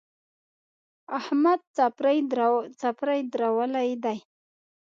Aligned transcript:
احمد 1.19 1.59
څپری 2.97 3.19
درولی 3.33 3.91
دی. 4.03 4.17